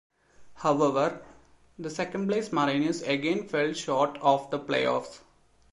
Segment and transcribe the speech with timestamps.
[0.55, 1.21] However,
[1.77, 5.19] the second-place Mariners again fell short of the playoffs.